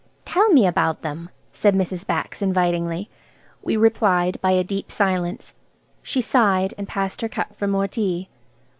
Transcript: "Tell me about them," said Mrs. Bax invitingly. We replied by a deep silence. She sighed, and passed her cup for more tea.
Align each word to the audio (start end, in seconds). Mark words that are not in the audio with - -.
"Tell 0.25 0.49
me 0.49 0.65
about 0.65 1.03
them," 1.03 1.29
said 1.51 1.75
Mrs. 1.75 2.07
Bax 2.07 2.41
invitingly. 2.41 3.07
We 3.61 3.77
replied 3.77 4.41
by 4.41 4.49
a 4.49 4.63
deep 4.63 4.91
silence. 4.91 5.53
She 6.01 6.21
sighed, 6.21 6.73
and 6.75 6.87
passed 6.87 7.21
her 7.21 7.29
cup 7.29 7.55
for 7.55 7.67
more 7.67 7.87
tea. 7.87 8.27